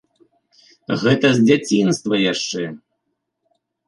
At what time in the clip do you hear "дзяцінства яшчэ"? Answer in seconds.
1.49-2.63